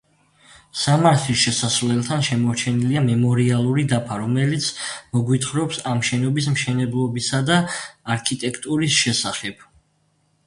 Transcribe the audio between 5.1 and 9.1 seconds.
მოგვითხრობს ამ შენობის მშენებლობისა და არქიტექტურის